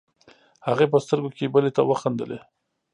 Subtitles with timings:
[0.67, 2.39] هغې په سترګو کې بلې ته وخندلې.